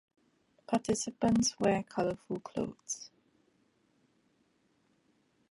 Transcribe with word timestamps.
Participants 0.65 1.53
wear 1.59 1.83
colourful 1.83 2.39
clothes. 2.39 3.11